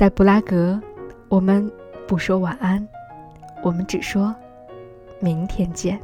[0.00, 0.80] 在布拉格，
[1.28, 1.70] 我们
[2.08, 2.88] 不说晚安，
[3.62, 4.34] 我们只说
[5.20, 6.00] 明天见。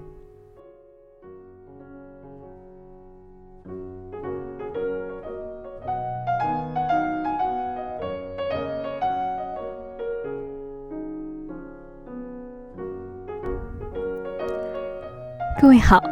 [15.58, 16.02] 各位好，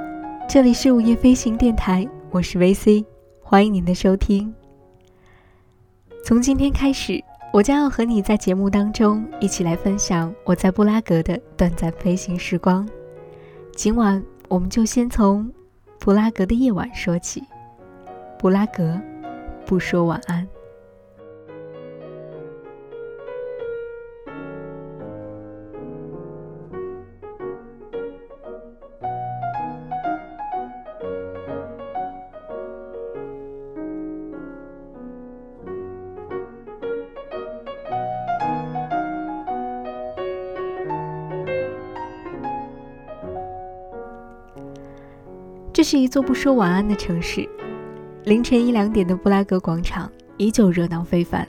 [0.49, 3.05] 这里是午夜飞行电台，我是 VC，
[3.43, 4.55] 欢迎您的收听。
[6.25, 7.23] 从今天开始，
[7.55, 12.85] 我将要和你在节目当中一起来分享我在布拉格的短暂飞行时光。
[13.77, 15.49] 今晚我们就先从
[16.01, 17.45] 布拉格的夜晚说起。
[18.41, 19.01] 布拉格，
[19.65, 20.45] 不说晚安。
[45.85, 47.49] 是一座不说晚安的城市。
[48.25, 51.47] 凌晨一两点的布拉格广场依旧热闹非凡。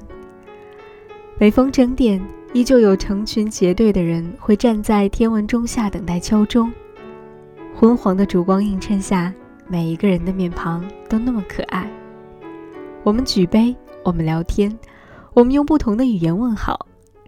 [1.39, 2.21] 每逢整点，
[2.53, 6.71] 依旧有成群结队的人会站在天文钟下等待敲钟。
[7.73, 9.33] 昏黄的烛光映衬下，
[9.67, 11.89] 每一个人的面庞都那么可爱。
[13.03, 14.77] 我们举杯，我们聊天，
[15.33, 16.87] 我们用不同的语言问好，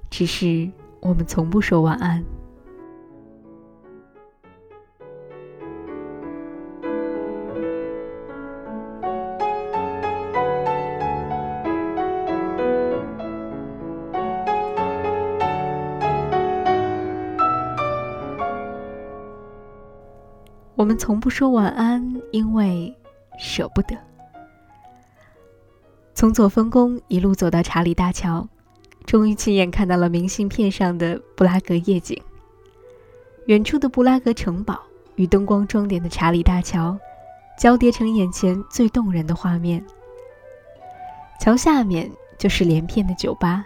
[0.09, 0.69] 只是
[0.99, 2.23] 我们从不说晚安。
[20.77, 22.95] 我们从不说晚安，因为
[23.39, 23.97] 舍不得。
[26.13, 28.47] 从左峰宫一路走到查理大桥，
[29.03, 32.21] 终于亲眼看到了明信片上的布拉格夜景。
[33.47, 34.79] 远处的布拉格城堡
[35.15, 36.95] 与灯光装点的查理大桥，
[37.57, 39.83] 交叠成眼前最动人的画面。
[41.39, 43.65] 桥下面就是连片的酒吧，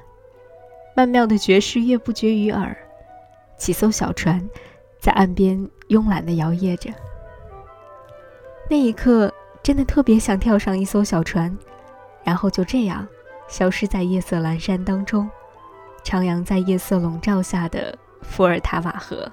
[0.96, 2.74] 曼妙的爵士乐不绝于耳，
[3.58, 4.50] 几艘小船。
[5.02, 6.94] 在岸边慵懒地摇曳着，
[8.70, 11.58] 那一刻真的特别想跳上一艘小船，
[12.24, 13.08] 然后就这样
[13.48, 15.28] 消失在夜色阑珊当中，
[16.04, 19.28] 徜徉在夜色笼罩下的伏尔塔瓦河。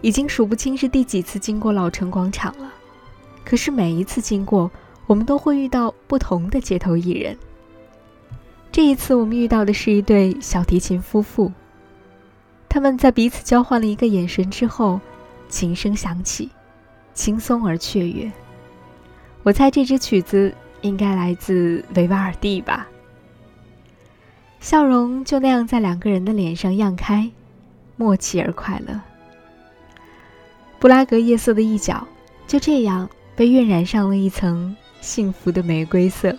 [0.00, 2.72] 已经数不清是第几次经过老城广场了，
[3.44, 4.70] 可是每一次经过，
[5.06, 7.36] 我们都会遇到不同的街头艺人。
[8.70, 11.50] 这一次，我们遇到的是一对小提琴夫妇，
[12.68, 15.00] 他们在彼此交换了一个眼神之后，
[15.48, 16.50] 琴声响起，
[17.14, 18.30] 轻松而雀跃。
[19.42, 22.86] 我猜这支曲子应该来自维瓦尔第吧。
[24.60, 27.30] 笑容就那样在两个人的脸上漾开，
[27.96, 29.00] 默契而快乐。
[30.78, 32.06] 布拉格夜色的一角，
[32.46, 36.36] 就这样被晕染上了一层幸福的玫瑰色。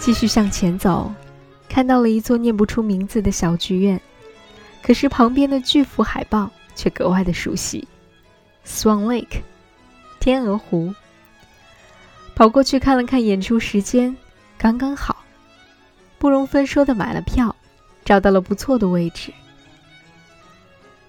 [0.00, 1.12] 继续向前走，
[1.68, 4.00] 看到了一座念不出名字的小剧院，
[4.82, 7.86] 可是旁边的巨幅海报却格外的熟悉
[8.66, 9.42] ，Swan Lake，
[10.18, 10.92] 天鹅湖。
[12.34, 14.16] 跑过去看了看演出时间，
[14.56, 15.22] 刚刚好，
[16.18, 17.54] 不容分说的买了票，
[18.02, 19.30] 找到了不错的位置。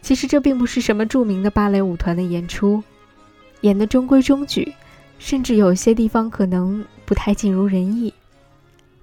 [0.01, 2.83] 其实这并不是什么著名的芭蕾舞团的演出，
[3.61, 4.75] 演的中规中矩，
[5.17, 8.13] 甚至有些地方可能不太尽如人意。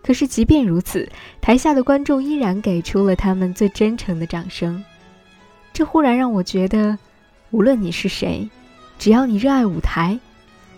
[0.09, 1.07] 可是即便如此，
[1.39, 4.83] 台下的观众依然给出了他们最真诚的掌声。
[5.71, 6.97] 这忽然让我觉得，
[7.51, 8.49] 无论你是谁，
[8.99, 10.19] 只要你热爱舞台，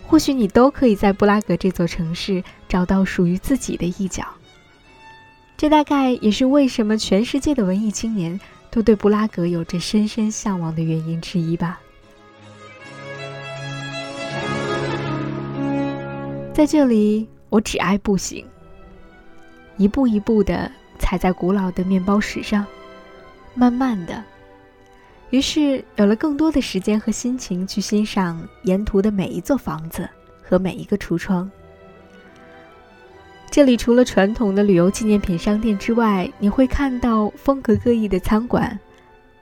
[0.04, 4.26] 或许你都可以在布拉格这座城市找到属于自己的一角。
[5.56, 11.78] 这大概也是为什么全世界的文艺青年都对布拉格有着深深向往的原因之一吧。
[16.52, 18.44] 在这里，我只爱步行，
[19.80, 22.66] 一步一步地踩在古老的面包石上，
[23.54, 24.22] 慢慢的。
[25.30, 30.06] 于是有了更多的时间和心情去欣赏沿途的每一座房子
[30.42, 31.50] 和每一个橱窗。
[33.50, 38.78] 这里除了传统的旅游纪念品商店之外，你会看到风格各异的餐馆、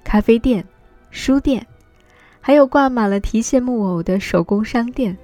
[0.05, 0.64] 咖啡店、
[1.11, 1.67] 书店，
[2.40, 5.19] 还有挂满了提线木偶的手工商店，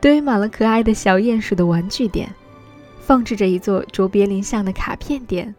[0.00, 2.32] 堆满了可爱的小鼹鼠的玩具店，
[3.06, 5.54] 放置着一座卓别林像的卡片店，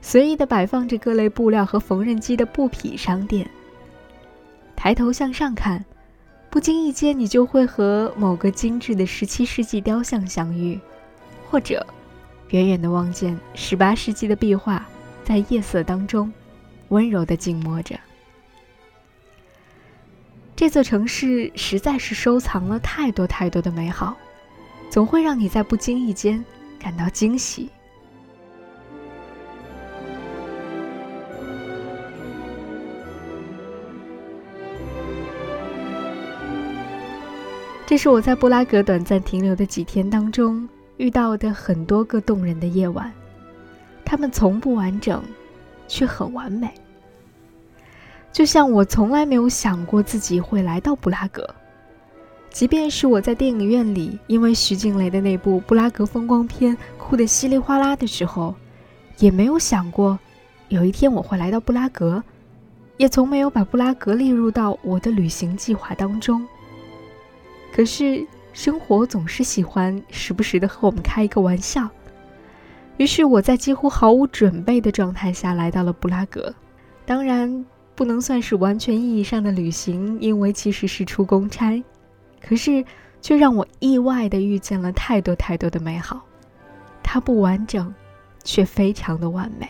[0.00, 3.46] 随意的摆放着各类布料和缝纫机的布匹商店。
[4.74, 5.84] 抬头向上看，
[6.48, 10.80] 不经意间你就会和某个精致的十七世纪雕像相遇，
[11.50, 11.86] 或者
[12.48, 14.86] 远远的望见十八世纪的壁画
[15.24, 16.32] 在夜色当中
[16.88, 18.00] 温柔的静默着。
[20.56, 24.16] 这座城市实在是收藏了太多太多的美好，
[24.88, 26.42] 总会让你在不经意间
[26.78, 27.68] 感到惊喜。
[37.86, 43.10] 这是我在布拉格短暂停留的几天当中遇到的很多个动人的夜晚，
[44.04, 45.22] 它们从不完整，
[45.86, 46.70] 却很完美。
[48.30, 51.48] 就像我从来没有想过自己会来到布拉格，
[52.58, 58.52] 即便是我在电影院里因为徐静蕾的那部《布拉格风光片》哭得稀里哗啦的时候，
[59.20, 60.18] 也没有想过
[60.66, 62.20] 有一天我会来到布拉格，
[62.96, 66.44] 也从没有把布拉格列入到我的旅行计划当中。
[67.72, 71.88] 可是生活总是喜欢时不时的和我们开一个玩笑，
[72.96, 76.52] 于是我在几乎毫无准备的状态下来到了布拉格，
[77.06, 77.64] 当然
[77.94, 81.80] 不能算是完全意义上的旅行，因为其实是出公差，
[82.40, 82.84] 可是
[83.20, 86.20] 却让我意外的遇见了太多太多的美好，
[87.02, 87.94] 它不完整，
[88.44, 89.68] 却非常的完美。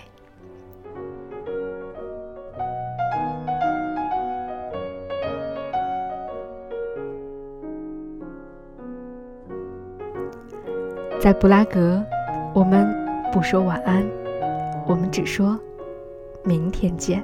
[11.20, 12.04] 在布拉格，
[12.54, 12.88] 我们
[13.32, 14.06] 不说晚安，
[14.86, 15.58] 我们只说
[16.44, 17.22] 明天见。